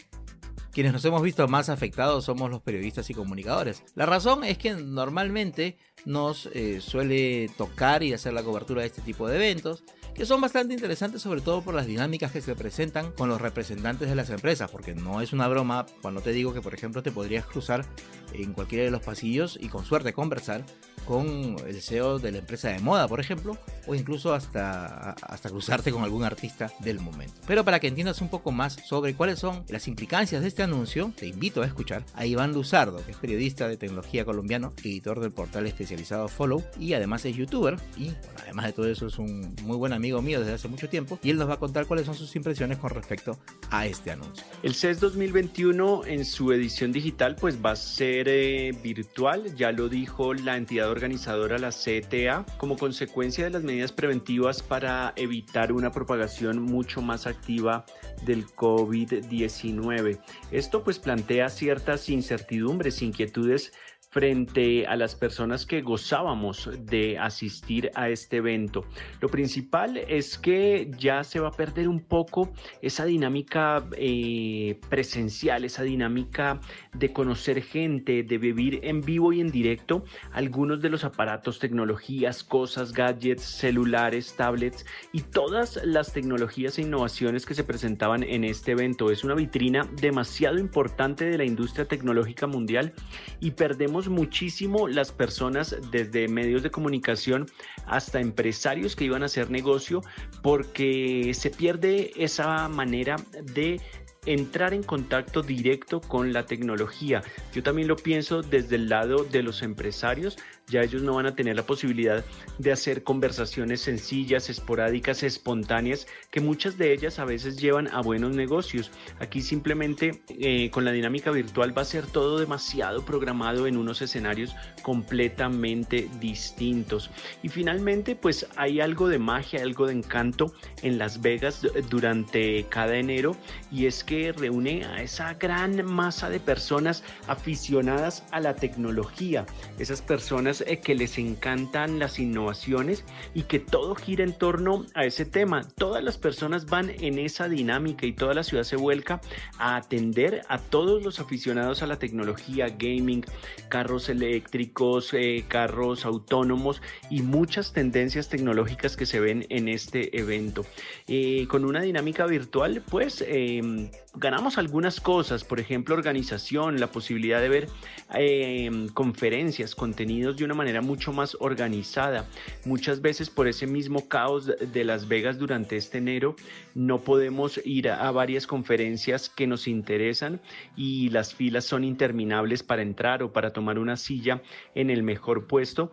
Quienes 0.73 0.93
nos 0.93 1.05
hemos 1.05 1.23
visto 1.23 1.47
más 1.49 1.69
afectados 1.69 2.25
somos 2.25 2.51
los 2.51 2.63
periodistas 2.63 3.09
y 3.09 3.15
comunicadores. 3.15 3.85
La 3.95 4.07
razón 4.07 4.45
es 4.45 4.59
que 4.59 4.75
normalmente 4.75 5.77
nos 6.09 6.47
eh, 6.55 6.81
suele 6.81 7.51
tocar 7.59 8.03
y 8.03 8.15
hacer 8.15 8.33
la 8.33 8.43
cobertura 8.43 8.81
de 8.81 8.89
este 8.89 9.03
tipo 9.03 9.29
de 9.29 9.37
eventos, 9.37 9.85
que 10.15 10.25
son 10.25 10.41
bastante 10.41 10.73
interesantes 10.73 11.21
sobre 11.21 11.43
todo 11.43 11.63
por 11.63 11.75
las 11.75 11.87
dinámicas 11.87 12.33
que 12.33 12.41
se 12.41 12.57
presentan 12.57 13.13
con 13.13 13.29
los 13.29 13.41
representantes 13.41 14.09
de 14.09 14.15
las 14.15 14.31
empresas, 14.31 14.71
porque 14.71 14.95
no 14.95 15.21
es 15.21 15.35
una 15.35 15.47
broma 15.49 15.85
cuando 16.01 16.23
te 16.23 16.33
digo 16.33 16.55
que 16.55 16.63
por 16.63 16.75
ejemplo 16.75 17.03
te 17.03 17.13
podrías 17.13 17.45
cruzar 17.45 17.85
en 18.33 18.55
cualquiera 18.55 18.85
de 18.85 18.91
los 18.91 19.03
pasillos 19.03 19.59
y 19.61 19.69
con 19.69 19.85
suerte 19.85 20.15
conversar 20.15 20.65
con 21.09 21.57
el 21.67 21.81
CEO 21.81 22.19
de 22.19 22.33
la 22.33 22.39
empresa 22.39 22.69
de 22.69 22.81
moda, 22.81 23.09
por 23.09 23.19
ejemplo, 23.19 23.57
o 23.87 23.95
incluso 23.95 24.35
hasta, 24.35 25.13
hasta 25.13 25.49
cruzarte 25.49 25.91
con 25.91 26.03
algún 26.03 26.23
artista 26.23 26.71
del 26.81 27.01
momento. 27.01 27.33
Pero 27.47 27.65
para 27.65 27.81
que 27.81 27.89
entiendas 27.89 28.21
un 28.21 28.29
poco 28.29 28.53
más 28.53 28.75
sobre 28.87 29.15
cuáles 29.15 29.39
son 29.39 29.65
las 29.69 29.89
implicancias 29.89 30.43
de 30.43 30.49
este 30.49 30.63
anuncio, 30.63 31.11
te 31.17 31.27
invito 31.27 31.63
a 31.63 31.67
escuchar 31.67 32.05
a 32.13 32.27
Iván 32.27 32.53
Luzardo, 32.53 33.03
que 33.07 33.13
es 33.13 33.17
periodista 33.17 33.69
de 33.69 33.79
tecnología 33.79 34.27
colombiano, 34.27 34.75
editor 34.85 35.19
del 35.21 35.33
portal 35.33 35.67
especializado 35.67 36.29
Follow 36.29 36.63
y 36.79 36.93
además 36.93 37.25
es 37.25 37.35
youtuber 37.35 37.77
y 37.97 38.13
además 38.43 38.67
de 38.67 38.73
todo 38.75 38.91
eso 38.91 39.07
es 39.07 39.19
un 39.19 39.57
muy 39.63 39.79
buen 39.79 39.95
amigo 39.95 40.21
mío 40.21 40.41
desde 40.41 40.53
hace 40.53 40.69
mucho 40.69 40.91
tiempo 40.91 41.19
y 41.23 41.31
él 41.31 41.39
nos 41.39 41.49
va 41.49 41.55
a 41.55 41.59
contar 41.59 41.87
cuáles 41.87 42.05
son 42.05 42.17
sus 42.17 42.37
impresiones 42.37 42.77
con 42.77 42.91
respecto 42.91 43.39
a 43.71 43.87
este 43.87 44.11
anuncio. 44.11 44.45
El 44.63 44.75
CES 44.75 45.01
2021 45.01 46.05
en 46.05 46.27
su 46.27 46.53
edición 46.53 46.93
digital 46.93 47.35
pues 47.37 47.65
va 47.65 47.71
a 47.71 47.77
ser 47.77 48.29
eh, 48.29 48.73
virtual, 48.83 49.57
ya 49.57 49.73
lo 49.73 49.89
dijo 49.89 50.35
la 50.35 50.59
entidad 50.59 50.98
organizadora, 50.99 51.59
la 51.59 51.71
CTA, 51.71 52.45
como 52.57 52.77
consecuencia 52.77 53.45
de 53.45 53.51
las 53.51 53.63
medidas 53.63 53.93
preventivas 53.93 54.63
para 54.63 55.13
evitar 55.17 55.73
una 55.73 55.93
propagación 55.93 56.61
mucho 56.61 57.01
más 57.01 57.27
activa 57.27 57.87
del 58.27 58.47
COVID-19. 58.47 60.21
Esto 60.51 60.83
pues 60.83 60.99
plantea 60.99 61.49
ciertas 61.49 62.09
incertidumbres, 62.09 63.01
inquietudes 63.01 63.73
frente 64.11 64.87
a 64.87 64.97
las 64.97 65.15
personas 65.15 65.67
que 65.67 65.83
gozábamos 65.83 66.71
de 66.85 67.19
asistir 67.19 67.91
a 67.95 68.09
este 68.09 68.39
evento. 68.39 68.85
Lo 69.21 69.29
principal 69.29 69.99
es 69.99 70.39
que 70.39 70.91
ya 70.99 71.25
se 71.25 71.41
va 71.41 71.49
a 71.49 71.53
perder 71.53 71.89
un 71.89 72.01
poco 72.01 72.53
esa 72.81 73.05
dinámica 73.05 73.85
eh, 73.97 74.81
presencial, 74.89 75.65
esa 75.65 75.83
dinámica 75.83 76.61
de 76.95 77.13
conocer 77.13 77.63
gente, 77.63 78.23
de 78.23 78.39
vivir 78.39 78.81
en 78.83 79.03
vivo 79.03 79.33
y 79.33 79.41
en 79.41 79.51
directo 79.51 80.05
algunos 80.33 80.81
de 80.81 80.89
los 80.89 81.05
aparatos, 81.05 81.59
tecnologías, 81.59 82.43
cosas, 82.43 82.93
gadgets, 82.93 83.43
celulares, 83.43 84.35
tablets 84.37 84.87
y 85.13 85.21
todas 85.21 85.81
las 85.85 86.13
tecnologías 86.13 86.79
e 86.79 86.83
innovaciones 86.83 87.45
que 87.45 87.55
se 87.55 87.65
presentaban 87.65 88.23
en 88.23 88.45
este 88.45 88.73
evento. 88.73 89.11
Es 89.11 89.23
una 89.23 89.35
vitrina 89.35 89.89
demasiado 90.01 90.59
importante 90.59 91.27
de 91.27 91.37
la 91.37 91.45
industria 91.45 91.85
tecnológica 91.85 92.47
mundial 92.47 92.95
y 93.41 93.51
perdemos 93.53 93.98
muchísimo 94.07 94.87
las 94.87 95.11
personas 95.11 95.77
desde 95.91 96.29
medios 96.29 96.63
de 96.63 96.71
comunicación 96.71 97.47
hasta 97.87 98.21
empresarios 98.21 98.95
que 98.95 99.05
iban 99.05 99.25
a 99.25 99.27
hacer 99.27 99.51
negocio 99.51 100.03
porque 100.43 101.33
se 101.35 101.51
pierde 101.51 102.13
esa 102.17 102.69
manera 102.69 103.17
de 103.43 103.81
entrar 104.27 104.75
en 104.75 104.83
contacto 104.83 105.43
directo 105.43 106.01
con 106.01 106.33
la 106.33 106.45
tecnología. 106.45 107.23
Yo 107.53 107.63
también 107.63 107.89
lo 107.89 107.97
pienso 107.97 108.43
desde 108.43 108.77
el 108.77 108.89
lado 108.89 109.25
de 109.25 109.43
los 109.43 109.63
empresarios, 109.63 110.37
ya 110.69 110.83
ellos 110.83 111.03
no 111.03 111.15
van 111.15 111.27
a 111.27 111.35
tener 111.35 111.57
la 111.57 111.65
posibilidad 111.65 112.25
de 112.59 112.73
hacer 112.73 113.03
conversaciones 113.03 113.81
sencillas, 113.81 114.51
esporádicas, 114.51 115.23
espontáneas, 115.23 116.07
que 116.31 116.41
muchas 116.41 116.79
de 116.79 116.93
ellas 116.93 117.19
a 117.19 117.25
veces 117.25 117.59
llevan 117.59 117.89
a 117.89 118.01
buenos 118.01 118.35
negocios. 118.35 118.91
Aquí 119.21 119.43
simplemente 119.43 120.23
eh, 120.29 120.71
con 120.71 120.85
la 120.85 120.93
dinámica 120.93 121.31
virtual 121.31 121.77
va 121.77 121.83
a 121.83 121.87
ser 121.87 122.07
todo 122.07 122.39
demasiado 122.39 123.05
programado 123.05 123.67
en 123.67 123.77
unos 123.77 124.03
escenarios 124.03 124.55
completamente 124.83 126.09
distintos. 126.21 127.11
Y 127.43 127.49
finalmente, 127.49 128.17
pues 128.17 128.47
hay 128.57 128.81
algo 128.81 129.09
de 129.09 129.19
magia, 129.19 129.63
algo 129.63 129.87
de 129.87 129.95
encanto 129.95 130.53
en 130.83 130.99
Las 130.99 131.21
Vegas 131.21 131.67
durante 131.89 132.65
cada 132.69 132.97
enero 132.97 133.37
y 133.71 133.87
es 133.87 134.05
que 134.05 134.33
reúne 134.33 134.85
a 134.85 135.03
esa 135.03 135.35
gran 135.35 135.85
masa 135.85 136.31
de 136.31 136.41
personas 136.41 137.03
aficionadas 137.27 138.25
a 138.31 138.41
la 138.41 138.55
tecnología, 138.55 139.47
esas 139.79 140.03
personas 140.03 140.58
eh, 140.67 140.79
que 140.79 140.95
les 140.95 141.19
encantan 141.19 141.99
las 141.99 142.19
innovaciones 142.19 143.05
y 143.35 143.43
que 143.43 143.59
todo 143.59 143.95
gira 143.95 144.25
en 144.25 144.33
torno 144.33 144.87
a 144.95 145.05
ese 145.05 145.25
tema. 145.25 145.67
Todas 145.77 146.03
las 146.03 146.19
personas 146.19 146.67
van 146.67 146.91
en 146.91 147.19
esa 147.19 147.49
dinámica 147.49 148.07
y 148.07 148.13
toda 148.13 148.35
la 148.35 148.43
ciudad 148.43 148.65
se 148.65 148.77
vuelca 148.77 149.21
a 149.59 149.77
atender 149.77 150.43
a 150.49 150.59
todos 150.59 151.03
los 151.03 151.21
aficionados 151.21 151.83
a 151.83 151.87
la 151.87 151.99
tecnología, 151.99 152.69
gaming, 152.69 153.25
carros 153.69 154.09
eléctricos, 154.09 155.13
eh, 155.15 155.45
carros 155.49 156.05
autónomos 156.05 156.83
y 157.11 157.23
muchas 157.23 157.73
tendencias 157.73 158.29
tecnológicas 158.29 158.97
que 158.97 159.07
se 159.07 159.21
ven 159.21 159.47
en 159.49 159.69
este 159.69 160.19
evento. 160.19 160.65
Eh, 161.07 161.47
con 161.49 161.65
una 161.65 161.81
dinámica 161.81 162.27
virtual, 162.27 162.83
pues 162.89 163.25
em, 163.27 163.91
ganamos 164.15 164.59
algunas 164.59 165.01
cosas, 165.01 165.45
por 165.45 165.61
ejemplo, 165.61 165.95
organización, 165.95 166.81
la 166.81 166.89
posibilidad 166.89 167.41
de 167.41 167.49
ver 167.49 167.69
em, 168.15 168.89
conferencias, 168.89 169.75
contenidos 169.75 170.37
de 170.37 170.45
una 170.49 170.55
manera 170.55 170.81
mucho 170.81 171.13
más 171.13 171.37
organizada. 171.41 172.27
Muchas 172.65 173.03
veces 173.03 173.29
por 173.29 173.49
ese 173.49 173.67
mismo 173.67 174.09
caos 174.09 174.47
de 174.47 174.85
Las 174.85 175.07
Vegas 175.07 175.39
durante 175.39 175.77
este 175.77 175.99
enero 175.99 176.37
no 176.75 177.01
podemos 177.01 177.61
ir 177.67 177.91
a, 177.91 178.11
varias 178.11 178.47
conferencias 178.47 179.29
que 179.29 179.47
nos 179.47 179.69
interesan 179.69 180.41
y 180.75 181.11
las 181.11 181.35
filas 181.35 181.67
son 181.67 181.85
interminables 181.85 182.63
para 182.63 182.81
entrar 182.81 183.23
o 183.23 183.31
para 183.31 183.53
tomar 183.53 183.79
una 183.79 183.99
silla 183.99 184.43
en 184.75 184.89
el 184.89 185.03
mejor 185.03 185.47
puesto 185.47 185.93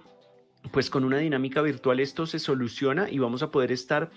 pues 0.72 0.90
con 0.90 1.04
una 1.04 1.18
dinámica 1.18 1.62
virtual 1.62 2.00
esto 2.00 2.26
se 2.26 2.40
soluciona 2.40 3.10
y 3.10 3.20
vamos 3.20 3.44
a 3.44 3.52
poder 3.52 3.72
estar 3.72 4.10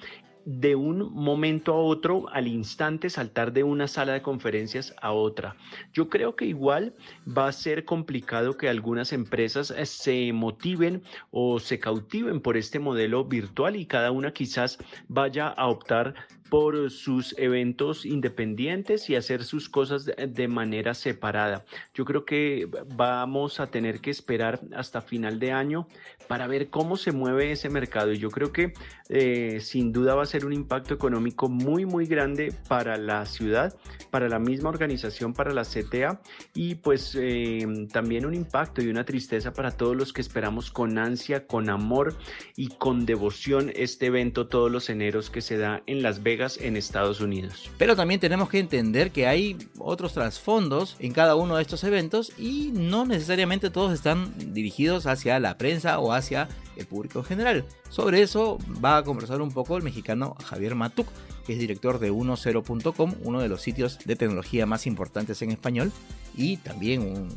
de 0.51 0.77
un 0.77 1.13
momento 1.13 1.75
a 1.75 1.77
otro, 1.77 2.27
al 2.31 2.49
instante, 2.49 3.11
saltar 3.11 3.53
de 3.53 3.65
una 3.65 3.87
sala 3.87 4.15
de 4.15 4.23
conferencias 4.23 4.95
a 5.03 5.13
otra. 5.13 5.57
Yo 5.93 6.09
creo 6.09 6.37
que 6.37 6.47
igual 6.47 6.95
va 7.27 7.49
a 7.49 7.53
ser 7.53 7.85
complicado 7.85 8.57
que 8.57 8.71
algunas 8.71 9.13
empresas 9.13 9.71
eh, 9.71 9.85
se 9.85 10.33
motiven 10.33 11.03
o 11.31 11.61
se 11.61 11.79
cautiven 11.79 12.41
por 12.41 12.57
este 12.57 12.79
modelo 12.79 13.27
virtual 13.27 13.77
y 13.77 13.85
cada 13.85 14.11
una 14.11 14.33
quizás 14.33 14.79
vaya 15.07 15.49
a 15.49 15.67
optar 15.67 16.15
por 16.49 16.91
sus 16.91 17.37
eventos 17.39 18.07
independientes 18.07 19.11
y 19.11 19.17
hacer 19.17 19.45
sus 19.45 19.69
cosas 19.69 20.07
de, 20.07 20.49
manera 20.49 20.95
separada. 20.95 21.65
Yo 21.95 22.05
creo 22.05 22.25
que 22.25 22.69
vamos 22.95 23.61
a 23.61 23.67
tener 23.67 24.01
que 24.01 24.11
esperar 24.11 24.61
hasta 24.75 25.03
final 25.03 25.39
de 25.39 25.53
año 25.53 25.89
para 26.27 26.47
ver 26.47 26.71
cómo 26.71 26.97
se 26.97 27.13
mueve 27.13 27.53
ese 27.53 27.69
mercado 27.69 28.13
y 28.13 28.19
yo 28.19 28.31
creo 28.31 28.53
que 28.53 28.73
eh, 29.09 29.59
sin 29.61 29.93
duda 29.93 30.15
va 30.15 30.23
a 30.23 30.27
ser 30.27 30.38
un 30.45 30.53
impacto 30.53 30.95
económico 30.95 31.49
muy 31.49 31.87
muy 31.87 32.07
grande 32.07 32.53
para 32.69 32.97
la 32.97 33.25
ciudad, 33.27 33.77
para 34.11 34.29
la 34.29 34.39
misma 34.39 34.69
organización, 34.69 35.35
para 35.35 35.53
la 35.53 35.63
CTA 35.63 36.21
y 36.55 36.77
pues 36.77 37.17
eh, 37.19 37.67
también 37.93 38.27
un 38.27 38.35
impacto 38.35 38.83
y 38.83 38.89
una 38.89 39.05
tristeza 39.05 39.53
para 39.53 39.71
todos 39.71 39.97
los 39.97 40.13
que 40.13 40.21
esperamos 40.21 40.71
con 40.71 40.99
ansia, 40.99 41.47
con 41.47 41.71
amor 41.71 42.17
y 42.57 42.69
con 42.69 43.07
devoción 43.07 43.73
este 43.75 44.07
evento 44.07 44.47
todos 44.47 44.71
los 44.71 44.91
eneros 44.91 45.31
que 45.31 45.41
se 45.41 45.59
da 45.59 45.83
en 45.87 46.03
Las 46.03 46.23
Vegas 46.23 46.59
en 46.61 46.77
Estados 46.77 47.21
Unidos. 47.21 47.71
Pero 47.79 47.97
también 47.97 48.21
tenemos 48.21 48.49
que 48.49 48.59
entender 48.59 49.11
que 49.11 49.27
hay 49.27 49.57
otros 49.79 50.15
trasfondos 50.15 50.97
en 50.99 51.13
cada 51.13 51.35
uno 51.35 51.57
de 51.57 51.63
estos 51.63 51.85
eventos 51.85 52.33
y 52.39 52.71
no 52.75 53.05
necesariamente 53.05 53.71
todos 53.71 53.93
están 53.93 54.33
dirigidos 54.53 55.07
hacia 55.07 55.39
la 55.41 55.59
prensa 55.59 55.99
o 55.99 56.13
hacia 56.13 56.49
el 56.79 56.87
público 56.87 57.19
en 57.19 57.25
general. 57.25 57.65
Sobre 57.91 58.23
eso 58.23 58.59
va 58.83 58.99
a 58.99 59.05
conversar 59.05 59.43
un 59.43 59.51
poco 59.51 59.77
el 59.77 59.83
mexicano 59.83 60.37
Javier 60.45 60.75
Matuk, 60.75 61.09
que 61.47 61.53
es 61.55 61.59
director 61.59 61.99
de 61.99 62.13
10.com, 62.13 63.15
uno 63.23 63.41
de 63.41 63.49
los 63.49 63.61
sitios 63.61 63.99
de 64.05 64.17
tecnología 64.17 64.67
más 64.67 64.87
importantes 64.87 65.43
en 65.43 65.51
español 65.51 65.93
y 66.37 66.59
también 66.59 67.03
un 67.03 67.29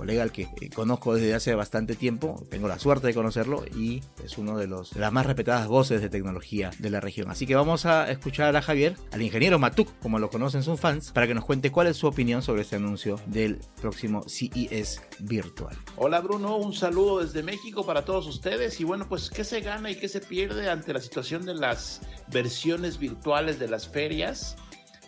colega 0.00 0.22
al 0.22 0.32
que 0.32 0.48
eh, 0.62 0.70
conozco 0.74 1.14
desde 1.14 1.34
hace 1.34 1.54
bastante 1.54 1.94
tiempo, 1.94 2.42
tengo 2.48 2.68
la 2.68 2.78
suerte 2.78 3.08
de 3.08 3.12
conocerlo 3.12 3.64
y 3.76 4.02
es 4.24 4.38
uno 4.38 4.56
de, 4.56 4.66
los, 4.66 4.96
las 4.96 5.12
más 5.12 5.26
respetadas 5.26 5.68
voces 5.68 6.00
de 6.00 6.08
tecnología 6.08 6.70
de 6.78 6.88
la 6.88 7.00
región. 7.00 7.30
Así 7.30 7.46
que 7.46 7.54
vamos 7.54 7.84
a 7.84 8.10
escuchar 8.10 8.56
a 8.56 8.62
Javier, 8.62 8.96
al 9.12 9.20
ingeniero 9.20 9.58
Matuk, 9.58 9.90
como 10.00 10.18
lo 10.18 10.30
conocen 10.30 10.62
sus 10.62 10.80
fans, 10.80 11.12
para 11.12 11.26
que 11.26 11.34
nos 11.34 11.44
cuente 11.44 11.70
cuál 11.70 11.86
es 11.86 11.98
su 11.98 12.06
opinión 12.06 12.40
sobre 12.40 12.62
este 12.62 12.76
anuncio 12.76 13.20
del 13.26 13.58
próximo 13.78 14.22
CES 14.26 15.02
virtual. 15.18 15.76
Hola 15.96 16.20
Bruno, 16.20 16.56
un 16.56 16.72
saludo 16.72 17.20
desde 17.20 17.42
México 17.42 17.84
para 17.84 18.02
todos 18.02 18.26
ustedes 18.26 18.80
y 18.80 18.84
bueno, 18.84 19.06
pues 19.06 19.28
qué 19.28 19.44
se 19.44 19.60
gana 19.60 19.90
y 19.90 19.96
qué 19.96 20.08
se 20.08 20.22
pierde 20.22 20.70
ante 20.70 20.94
la 20.94 21.02
situación 21.02 21.44
de 21.44 21.52
las 21.52 22.00
versiones 22.32 22.98
virtuales 22.98 23.58
de 23.58 23.68
las 23.68 23.86
ferias 23.86 24.56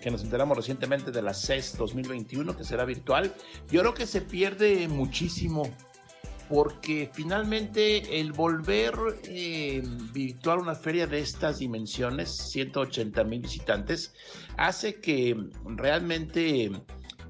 que 0.03 0.11
nos 0.11 0.23
enteramos 0.23 0.57
recientemente 0.57 1.11
de 1.11 1.23
la 1.23 1.33
CES 1.33 1.77
2021, 1.79 2.57
que 2.57 2.65
será 2.65 2.85
virtual, 2.85 3.33
yo 3.71 3.81
creo 3.81 3.95
que 3.95 4.07
se 4.07 4.21
pierde 4.21 4.89
muchísimo 4.89 5.71
porque 6.49 7.09
finalmente 7.15 8.21
el 8.21 8.33
volver 8.33 8.95
eh, 9.25 9.83
virtual 10.13 10.59
una 10.59 10.75
feria 10.75 11.07
de 11.07 11.21
estas 11.21 11.61
dimensiones, 11.61 12.29
180 12.31 13.25
mil 13.25 13.41
visitantes, 13.41 14.13
hace 14.59 15.01
que 15.01 15.35
realmente 15.65 16.71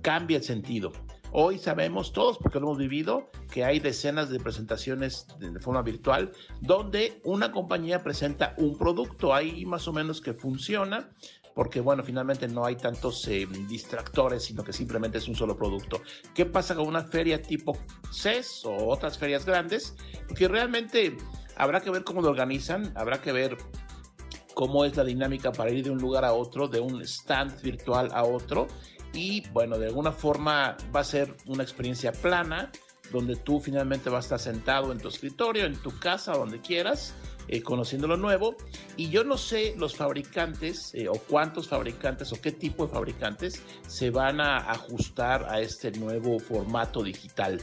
cambie 0.00 0.38
el 0.38 0.42
sentido. 0.42 0.90
Hoy 1.34 1.58
sabemos 1.58 2.12
todos, 2.12 2.36
porque 2.36 2.58
lo 2.58 2.66
hemos 2.66 2.78
vivido, 2.78 3.30
que 3.50 3.64
hay 3.64 3.80
decenas 3.80 4.28
de 4.28 4.38
presentaciones 4.38 5.26
de 5.38 5.58
forma 5.60 5.80
virtual 5.80 6.32
donde 6.60 7.22
una 7.24 7.52
compañía 7.52 8.02
presenta 8.02 8.54
un 8.58 8.76
producto. 8.76 9.32
Ahí 9.32 9.64
más 9.64 9.88
o 9.88 9.94
menos 9.94 10.20
que 10.20 10.34
funciona, 10.34 11.10
porque 11.54 11.80
bueno, 11.80 12.02
finalmente 12.02 12.49
no 12.49 12.64
hay 12.64 12.76
tantos 12.76 13.26
eh, 13.28 13.47
distractores, 13.68 14.44
sino 14.44 14.64
que 14.64 14.73
simplemente 14.73 15.18
es 15.18 15.28
un 15.28 15.35
solo 15.35 15.56
producto. 15.56 16.00
¿Qué 16.35 16.47
pasa 16.47 16.75
con 16.75 16.87
una 16.87 17.02
feria 17.02 17.40
tipo 17.42 17.76
CES 18.11 18.64
o 18.64 18.88
otras 18.88 19.18
ferias 19.18 19.44
grandes? 19.44 19.94
Porque 20.28 20.49
realmente 20.49 21.16
habrá 21.56 21.80
que 21.80 21.90
ver 21.90 22.04
cómo 22.04 22.23
lo 22.23 22.30
organizan, 22.30 22.92
habrá 22.97 23.21
que 23.21 23.32
ver 23.32 23.56
cómo 24.54 24.85
es 24.85 24.97
la 24.97 25.04
dinámica 25.04 25.52
para 25.52 25.71
ir 25.71 25.85
de 25.85 25.90
un 25.90 25.99
lugar 25.99 26.25
a 26.25 26.32
otro, 26.32 26.68
de 26.68 26.80
un 26.80 27.02
stand 27.02 27.61
virtual 27.62 28.11
a 28.12 28.25
otro. 28.25 28.68
Y 29.12 29.47
bueno, 29.50 29.78
de 29.78 29.87
alguna 29.87 30.12
forma 30.12 30.76
va 30.94 31.00
a 31.00 31.04
ser 31.04 31.37
una 31.47 31.62
experiencia 31.62 32.12
plana, 32.12 32.71
donde 33.11 33.37
tú 33.37 33.61
finalmente 33.61 34.09
vas 34.09 34.25
a 34.25 34.37
estar 34.37 34.54
sentado 34.54 34.90
en 34.90 34.99
tu 34.99 35.09
escritorio, 35.09 35.66
en 35.66 35.76
tu 35.76 35.99
casa, 35.99 36.32
donde 36.32 36.61
quieras, 36.61 37.14
eh, 37.49 37.62
conociendo 37.62 38.06
lo 38.06 38.16
nuevo. 38.16 38.56
Y 38.96 39.08
yo 39.11 39.25
no 39.25 39.37
sé 39.37 39.75
los 39.76 39.96
fabricantes 39.96 40.94
eh, 40.94 41.08
o 41.08 41.14
cuántos 41.14 41.68
fabricantes 41.68 42.32
o 42.32 42.40
qué 42.40 42.52
tipo 42.52 42.87
de 42.87 42.92
fabricantes 42.92 43.62
se 43.87 44.11
van 44.11 44.40
a 44.40 44.58
ajustar 44.58 45.46
a 45.50 45.61
este 45.61 45.92
nuevo 45.92 46.38
formato 46.38 47.02
digital. 47.02 47.61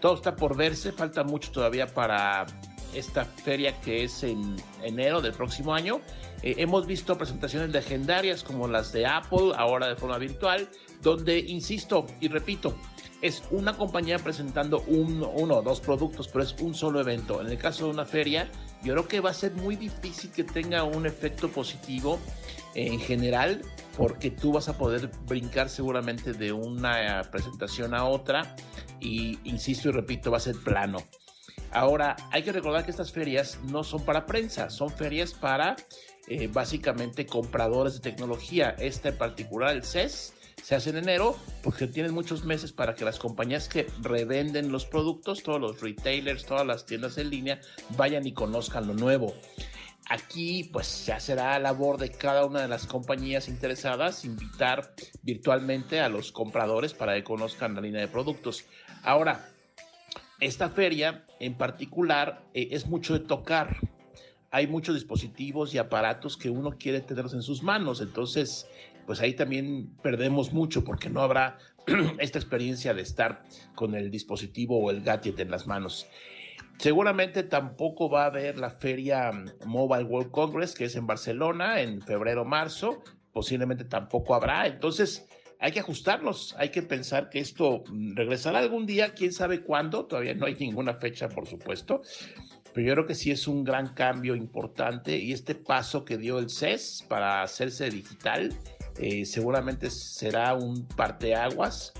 Todo 0.00 0.14
está 0.14 0.36
por 0.36 0.56
verse, 0.56 0.92
falta 0.92 1.24
mucho 1.24 1.50
todavía 1.50 1.86
para 1.86 2.46
esta 2.94 3.24
feria 3.24 3.78
que 3.80 4.04
es 4.04 4.22
en 4.22 4.56
enero 4.82 5.20
del 5.20 5.32
próximo 5.32 5.74
año. 5.74 6.00
Eh, 6.42 6.54
hemos 6.58 6.86
visto 6.86 7.16
presentaciones 7.16 7.70
legendarias 7.70 8.42
como 8.42 8.68
las 8.68 8.92
de 8.92 9.06
Apple, 9.06 9.52
ahora 9.56 9.88
de 9.88 9.96
forma 9.96 10.18
virtual, 10.18 10.68
donde, 11.02 11.38
insisto 11.38 12.06
y 12.20 12.28
repito, 12.28 12.76
es 13.22 13.42
una 13.50 13.76
compañía 13.76 14.18
presentando 14.18 14.84
uno 14.86 15.30
o 15.30 15.62
dos 15.62 15.80
productos, 15.80 16.28
pero 16.28 16.44
es 16.44 16.54
un 16.60 16.74
solo 16.74 17.00
evento. 17.00 17.40
En 17.40 17.48
el 17.48 17.58
caso 17.58 17.86
de 17.86 17.90
una 17.90 18.04
feria, 18.04 18.48
yo 18.82 18.92
creo 18.92 19.08
que 19.08 19.20
va 19.20 19.30
a 19.30 19.34
ser 19.34 19.52
muy 19.54 19.76
difícil 19.76 20.30
que 20.30 20.44
tenga 20.44 20.84
un 20.84 21.06
efecto 21.06 21.48
positivo 21.48 22.18
en 22.74 23.00
general, 23.00 23.62
porque 23.96 24.30
tú 24.30 24.52
vas 24.52 24.68
a 24.68 24.76
poder 24.76 25.10
brincar 25.26 25.68
seguramente 25.70 26.34
de 26.34 26.52
una 26.52 27.22
presentación 27.30 27.94
a 27.94 28.04
otra 28.04 28.54
y, 29.00 29.38
insisto 29.44 29.88
y 29.88 29.92
repito, 29.92 30.30
va 30.30 30.36
a 30.36 30.40
ser 30.40 30.56
plano. 30.56 30.98
Ahora, 31.72 32.16
hay 32.30 32.42
que 32.42 32.52
recordar 32.52 32.84
que 32.84 32.90
estas 32.90 33.12
ferias 33.12 33.58
no 33.64 33.82
son 33.82 34.04
para 34.04 34.26
prensa, 34.26 34.70
son 34.70 34.90
ferias 34.90 35.32
para 35.32 35.76
eh, 36.28 36.48
básicamente 36.48 37.26
compradores 37.26 37.94
de 37.94 38.00
tecnología. 38.00 38.74
Esta 38.78 39.08
en 39.10 39.18
particular, 39.18 39.74
el 39.74 39.84
CES, 39.84 40.34
se 40.66 40.74
hace 40.74 40.90
en 40.90 40.96
enero 40.96 41.36
porque 41.62 41.86
tienen 41.86 42.12
muchos 42.12 42.44
meses 42.44 42.72
para 42.72 42.96
que 42.96 43.04
las 43.04 43.20
compañías 43.20 43.68
que 43.68 43.86
revenden 44.02 44.72
los 44.72 44.84
productos, 44.84 45.44
todos 45.44 45.60
los 45.60 45.80
retailers, 45.80 46.44
todas 46.44 46.66
las 46.66 46.84
tiendas 46.84 47.18
en 47.18 47.30
línea, 47.30 47.60
vayan 47.90 48.26
y 48.26 48.32
conozcan 48.32 48.88
lo 48.88 48.94
nuevo. 48.94 49.32
Aquí 50.10 50.64
pues 50.64 51.06
ya 51.06 51.20
será 51.20 51.56
labor 51.60 51.98
de 51.98 52.10
cada 52.10 52.44
una 52.44 52.62
de 52.62 52.66
las 52.66 52.84
compañías 52.84 53.46
interesadas 53.46 54.24
invitar 54.24 54.92
virtualmente 55.22 56.00
a 56.00 56.08
los 56.08 56.32
compradores 56.32 56.94
para 56.94 57.14
que 57.14 57.22
conozcan 57.22 57.76
la 57.76 57.80
línea 57.80 58.00
de 58.00 58.08
productos. 58.08 58.64
Ahora, 59.04 59.48
esta 60.40 60.68
feria 60.68 61.24
en 61.38 61.54
particular 61.54 62.42
eh, 62.54 62.70
es 62.72 62.86
mucho 62.88 63.12
de 63.12 63.20
tocar. 63.20 63.76
Hay 64.50 64.66
muchos 64.66 64.96
dispositivos 64.96 65.74
y 65.74 65.78
aparatos 65.78 66.36
que 66.36 66.50
uno 66.50 66.72
quiere 66.72 67.02
tenerlos 67.02 67.34
en 67.34 67.42
sus 67.42 67.62
manos. 67.62 68.00
Entonces, 68.00 68.66
pues 69.06 69.20
ahí 69.20 69.34
también 69.34 69.94
perdemos 70.02 70.52
mucho 70.52 70.84
porque 70.84 71.08
no 71.08 71.22
habrá 71.22 71.58
esta 72.18 72.38
experiencia 72.38 72.92
de 72.94 73.02
estar 73.02 73.42
con 73.74 73.94
el 73.94 74.10
dispositivo 74.10 74.78
o 74.78 74.90
el 74.90 75.02
gadget 75.02 75.38
en 75.40 75.50
las 75.50 75.66
manos. 75.66 76.06
Seguramente 76.78 77.42
tampoco 77.42 78.10
va 78.10 78.24
a 78.24 78.26
haber 78.26 78.58
la 78.58 78.70
feria 78.70 79.30
Mobile 79.64 80.04
World 80.04 80.30
Congress, 80.30 80.74
que 80.74 80.84
es 80.84 80.96
en 80.96 81.06
Barcelona 81.06 81.80
en 81.80 82.02
febrero-marzo. 82.02 83.02
Posiblemente 83.32 83.84
tampoco 83.84 84.34
habrá. 84.34 84.66
Entonces, 84.66 85.26
hay 85.58 85.72
que 85.72 85.80
ajustarnos, 85.80 86.54
hay 86.58 86.68
que 86.68 86.82
pensar 86.82 87.30
que 87.30 87.38
esto 87.38 87.84
regresará 88.14 88.58
algún 88.58 88.84
día, 88.84 89.14
quién 89.14 89.32
sabe 89.32 89.62
cuándo, 89.62 90.04
todavía 90.04 90.34
no 90.34 90.46
hay 90.46 90.54
ninguna 90.60 90.94
fecha, 90.94 91.28
por 91.28 91.46
supuesto, 91.46 92.02
pero 92.74 92.86
yo 92.86 92.92
creo 92.92 93.06
que 93.06 93.14
sí 93.14 93.30
es 93.30 93.48
un 93.48 93.64
gran 93.64 93.94
cambio 93.94 94.36
importante 94.36 95.16
y 95.16 95.32
este 95.32 95.54
paso 95.54 96.04
que 96.04 96.18
dio 96.18 96.38
el 96.38 96.50
CES 96.50 97.06
para 97.08 97.42
hacerse 97.42 97.88
digital 97.88 98.52
eh, 98.98 99.24
seguramente 99.24 99.90
será 99.90 100.54
un 100.54 100.86
parteaguas 100.86 101.92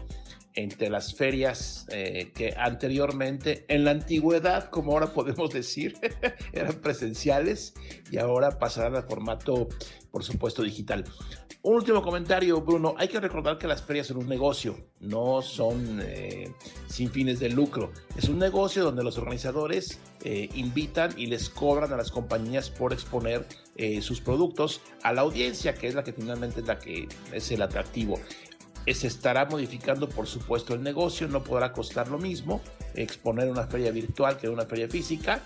entre 0.57 0.89
las 0.89 1.15
ferias 1.15 1.87
eh, 1.91 2.33
que 2.35 2.55
anteriormente, 2.57 3.67
en 3.69 3.85
la 3.85 3.91
antigüedad, 3.91 4.71
como 4.71 4.93
ahora 4.93 5.13
podemos 5.13 5.51
decir, 5.51 5.97
eran 6.53 6.75
presenciales 6.81 7.75
y 8.11 8.17
ahora 8.17 8.59
pasarán 8.59 8.97
al 8.97 9.05
formato, 9.05 9.69
por 10.11 10.25
supuesto, 10.25 10.63
digital. 10.63 11.05
Un 11.67 11.75
último 11.75 12.01
comentario, 12.01 12.61
Bruno. 12.61 12.95
Hay 12.97 13.09
que 13.09 13.19
recordar 13.19 13.59
que 13.59 13.67
las 13.67 13.83
ferias 13.83 14.07
son 14.07 14.19
un 14.19 14.29
negocio, 14.29 14.77
no 15.01 15.43
son 15.43 15.99
eh, 16.01 16.55
sin 16.87 17.11
fines 17.11 17.41
de 17.41 17.51
lucro. 17.51 17.91
Es 18.15 18.29
un 18.29 18.39
negocio 18.39 18.85
donde 18.85 19.03
los 19.03 19.19
organizadores 19.19 19.99
eh, 20.23 20.49
invitan 20.55 21.13
y 21.17 21.27
les 21.27 21.51
cobran 21.51 21.93
a 21.93 21.97
las 21.97 22.13
compañías 22.13 22.71
por 22.71 22.93
exponer 22.93 23.45
sus 24.01 24.21
productos 24.21 24.81
a 25.03 25.13
la 25.13 25.23
audiencia, 25.23 25.75
que 25.75 25.89
es 25.89 25.97
la 25.97 26.05
que 26.05 26.13
finalmente 26.13 26.61
es 26.61 26.67
la 26.67 26.79
que 26.79 27.09
es 27.33 27.51
el 27.51 27.61
atractivo 27.61 28.19
se 28.95 29.09
estará 29.09 29.45
modificando, 29.47 30.09
por 30.09 30.29
supuesto, 30.29 30.73
el 30.73 30.83
negocio, 30.83 31.27
no 31.27 31.43
podrá 31.43 31.73
costar 31.73 32.07
lo 32.07 32.19
mismo 32.19 32.61
exponer 32.95 33.51
una 33.51 33.67
feria 33.67 33.91
virtual 33.91 34.37
que 34.37 34.49
una 34.49 34.65
feria 34.65 34.89
física, 34.89 35.43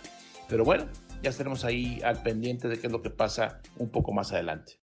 pero 0.47 0.63
bueno, 0.63 0.87
ya 1.23 1.31
estaremos 1.31 1.65
ahí 1.65 2.01
al 2.05 2.23
pendiente 2.23 2.69
de 2.69 2.79
qué 2.79 2.89
es 2.89 2.93
lo 2.93 3.01
que 3.01 3.11
pasa 3.11 3.63
un 3.79 3.91
poco 3.91 4.13
más 4.13 4.31
adelante. 4.33 4.80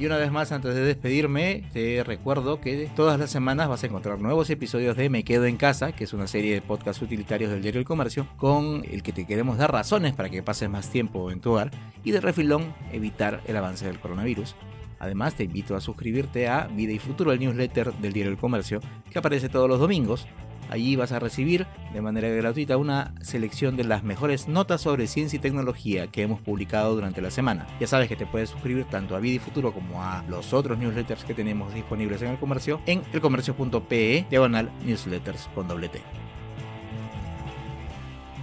Y 0.00 0.06
una 0.06 0.16
vez 0.16 0.32
más, 0.32 0.50
antes 0.50 0.74
de 0.74 0.80
despedirme, 0.80 1.62
te 1.74 2.02
recuerdo 2.02 2.58
que 2.58 2.90
todas 2.96 3.20
las 3.20 3.30
semanas 3.30 3.68
vas 3.68 3.84
a 3.84 3.86
encontrar 3.86 4.18
nuevos 4.18 4.48
episodios 4.48 4.96
de 4.96 5.10
Me 5.10 5.24
Quedo 5.24 5.44
en 5.44 5.58
Casa, 5.58 5.92
que 5.92 6.04
es 6.04 6.14
una 6.14 6.26
serie 6.26 6.54
de 6.54 6.62
podcasts 6.62 7.02
utilitarios 7.02 7.50
del 7.50 7.60
diario 7.60 7.80
El 7.80 7.86
Comercio, 7.86 8.26
con 8.38 8.82
el 8.90 9.02
que 9.02 9.12
te 9.12 9.26
queremos 9.26 9.58
dar 9.58 9.70
razones 9.70 10.14
para 10.14 10.30
que 10.30 10.42
pases 10.42 10.70
más 10.70 10.88
tiempo 10.88 11.30
en 11.30 11.42
tu 11.42 11.50
hogar 11.50 11.70
y 12.02 12.12
de 12.12 12.22
refilón 12.22 12.74
evitar 12.92 13.42
el 13.46 13.58
avance 13.58 13.84
del 13.84 14.00
coronavirus. 14.00 14.56
Además, 15.00 15.34
te 15.34 15.44
invito 15.44 15.76
a 15.76 15.82
suscribirte 15.82 16.48
a 16.48 16.66
Vida 16.68 16.92
y 16.92 16.98
Futuro, 16.98 17.32
el 17.32 17.40
newsletter 17.40 17.92
del 17.92 18.14
diario 18.14 18.32
El 18.32 18.38
Comercio, 18.38 18.80
que 19.10 19.18
aparece 19.18 19.50
todos 19.50 19.68
los 19.68 19.80
domingos 19.80 20.26
Allí 20.70 20.94
vas 20.94 21.10
a 21.10 21.18
recibir 21.18 21.66
de 21.92 22.00
manera 22.00 22.28
gratuita 22.28 22.76
una 22.76 23.12
selección 23.22 23.76
de 23.76 23.82
las 23.82 24.04
mejores 24.04 24.46
notas 24.46 24.80
sobre 24.80 25.08
ciencia 25.08 25.36
y 25.36 25.40
tecnología 25.40 26.06
que 26.06 26.22
hemos 26.22 26.40
publicado 26.40 26.94
durante 26.94 27.20
la 27.20 27.32
semana. 27.32 27.66
Ya 27.80 27.88
sabes 27.88 28.08
que 28.08 28.14
te 28.14 28.24
puedes 28.24 28.50
suscribir 28.50 28.84
tanto 28.84 29.16
a 29.16 29.18
Vida 29.18 29.42
Futuro 29.42 29.72
como 29.72 30.00
a 30.00 30.24
los 30.28 30.52
otros 30.52 30.78
newsletters 30.78 31.24
que 31.24 31.34
tenemos 31.34 31.74
disponibles 31.74 32.22
en 32.22 32.28
el 32.28 32.38
comercio 32.38 32.80
en 32.86 33.02
elcomercio.pe 33.12 34.26
diagonal 34.30 34.70
newsletters 34.84 35.48
con 35.56 35.66
doble 35.66 35.88
T. 35.88 36.00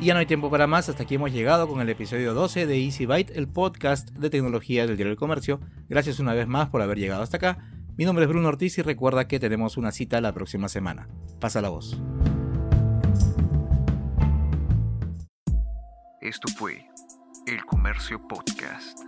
Y 0.01 0.05
ya 0.07 0.13
no 0.13 0.19
hay 0.19 0.25
tiempo 0.25 0.51
para 0.51 0.67
más, 0.67 0.89
hasta 0.89 1.03
aquí 1.03 1.15
hemos 1.15 1.31
llegado 1.31 1.67
con 1.67 1.79
el 1.79 1.89
episodio 1.89 2.33
12 2.33 2.67
de 2.67 2.83
Easy 2.83 3.05
Byte, 3.05 3.35
el 3.35 3.47
podcast 3.47 4.09
de 4.11 4.29
tecnología 4.29 4.85
del 4.85 4.97
diario 4.97 5.11
del 5.11 5.17
comercio. 5.17 5.61
Gracias 5.87 6.19
una 6.19 6.33
vez 6.33 6.45
más 6.45 6.67
por 6.69 6.81
haber 6.81 6.99
llegado 6.99 7.23
hasta 7.23 7.37
acá. 7.37 7.76
Mi 7.97 8.05
nombre 8.05 8.25
es 8.25 8.29
Bruno 8.29 8.47
Ortiz 8.49 8.77
y 8.77 8.83
recuerda 8.83 9.27
que 9.27 9.39
tenemos 9.39 9.75
una 9.75 9.91
cita 9.91 10.21
la 10.21 10.31
próxima 10.31 10.69
semana. 10.69 11.09
Pasa 11.39 11.61
la 11.61 11.69
voz. 11.69 11.99
Esto 16.21 16.47
fue 16.59 16.85
El 17.47 17.65
Comercio 17.65 18.21
Podcast. 18.27 19.06